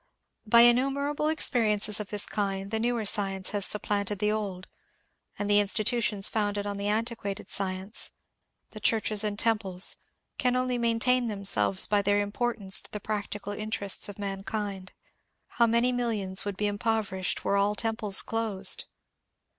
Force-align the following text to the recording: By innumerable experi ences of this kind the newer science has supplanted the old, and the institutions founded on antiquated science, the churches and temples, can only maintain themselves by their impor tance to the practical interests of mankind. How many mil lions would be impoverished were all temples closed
By 0.47 0.61
innumerable 0.61 1.27
experi 1.27 1.75
ences 1.75 1.99
of 1.99 2.09
this 2.09 2.25
kind 2.25 2.71
the 2.71 2.79
newer 2.79 3.05
science 3.05 3.51
has 3.51 3.67
supplanted 3.67 4.17
the 4.17 4.31
old, 4.31 4.67
and 5.37 5.47
the 5.47 5.59
institutions 5.59 6.27
founded 6.27 6.65
on 6.65 6.81
antiquated 6.81 7.51
science, 7.51 8.09
the 8.71 8.79
churches 8.79 9.23
and 9.23 9.37
temples, 9.37 9.97
can 10.39 10.55
only 10.55 10.79
maintain 10.79 11.27
themselves 11.27 11.85
by 11.85 12.01
their 12.01 12.25
impor 12.25 12.55
tance 12.55 12.81
to 12.81 12.91
the 12.91 12.99
practical 12.99 13.53
interests 13.53 14.09
of 14.09 14.17
mankind. 14.17 14.91
How 15.49 15.67
many 15.67 15.91
mil 15.91 16.07
lions 16.07 16.45
would 16.45 16.57
be 16.57 16.65
impoverished 16.65 17.45
were 17.45 17.55
all 17.55 17.75
temples 17.75 18.23
closed 18.23 18.85